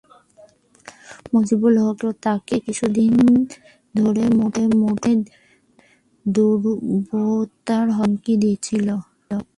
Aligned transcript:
মজিবুল 1.33 1.75
হকের 1.77 2.11
ভাষ্য, 2.11 2.21
তাঁকে 2.25 2.55
কিছুদিন 2.65 3.13
ধরে 3.95 4.23
মুঠোফোনে 4.37 5.13
দুর্বৃত্তরা 6.25 7.23
হত্যার 7.31 7.87
হুমকি 7.97 8.33
দিচ্ছিল। 8.43 8.87